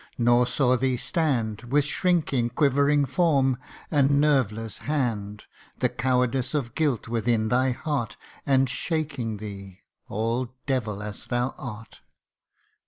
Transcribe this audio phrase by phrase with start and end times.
[0.17, 3.59] nor saw thee stand With shrinking quivering form,
[3.91, 5.43] and nerveless hand
[5.77, 12.01] The cowardice of guilt within thy heart, And shaking thee all devil as thou art